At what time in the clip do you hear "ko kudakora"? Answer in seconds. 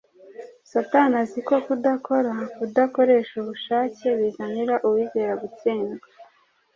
1.47-2.33